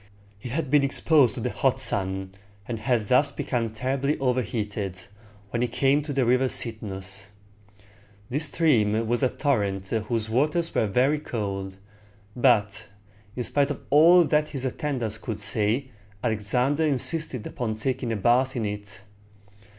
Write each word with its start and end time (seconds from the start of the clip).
He 0.39 0.49
had 0.49 0.71
been 0.71 0.81
exposed 0.81 1.35
to 1.35 1.41
the 1.41 1.51
hot 1.51 1.79
sun, 1.79 2.31
and 2.67 2.79
had 2.79 3.07
thus 3.07 3.31
become 3.31 3.69
terribly 3.69 4.17
overheated, 4.17 4.99
when 5.51 5.61
he 5.61 5.67
came 5.67 6.01
to 6.01 6.11
the 6.11 6.25
river 6.25 6.47
Cyd´nus. 6.47 7.27
This 8.27 8.45
stream 8.45 9.05
was 9.07 9.21
a 9.21 9.29
torrent 9.29 9.89
whose 9.89 10.27
waters 10.27 10.73
were 10.73 10.87
very 10.87 11.19
cold, 11.19 11.77
but, 12.35 12.87
in 13.35 13.43
spite 13.43 13.69
of 13.69 13.79
all 13.91 14.23
that 14.23 14.49
his 14.49 14.65
attendants 14.65 15.19
could 15.19 15.39
say, 15.39 15.91
Alexander 16.23 16.83
insisted 16.83 17.45
upon 17.45 17.75
taking 17.75 18.11
a 18.11 18.15
bath 18.17 18.55
in 18.55 18.65
it. 18.65 19.03